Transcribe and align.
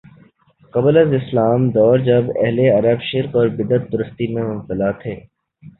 قبل 0.73 0.97
از 0.97 1.13
اسلام 1.13 1.61
دور 1.69 1.97
جب 1.99 2.23
اہل 2.35 2.59
عرب 2.71 2.99
شرک 3.09 3.35
اور 3.35 3.47
بت 3.57 3.81
پرستی 3.91 4.25
میں 4.33 4.43
مبتلا 4.45 4.91
تھے 5.01 5.15